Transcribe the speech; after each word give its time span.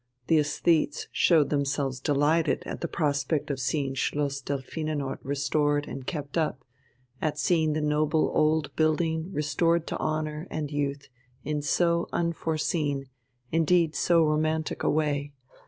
The 0.25 0.37
æsthetes 0.39 1.05
showed 1.11 1.51
themselves 1.51 1.99
delighted 1.99 2.63
at 2.65 2.81
the 2.81 2.87
prospect 2.87 3.51
of 3.51 3.59
seeing 3.59 3.93
Schloss 3.93 4.41
Delphinenort 4.41 5.19
restored 5.21 5.87
and 5.87 6.07
kept 6.07 6.39
up 6.39 6.63
at 7.21 7.37
seeing 7.37 7.73
the 7.73 7.81
noble 7.81 8.31
old 8.33 8.75
building 8.75 9.31
restored 9.31 9.85
to 9.85 9.99
honour 9.99 10.47
and 10.49 10.71
youth 10.71 11.07
in 11.43 11.61
so 11.61 12.09
unforeseen, 12.11 13.09
indeed 13.51 13.93
so 13.95 14.23
romantic 14.23 14.81
a 14.81 14.89
way. 14.89 15.33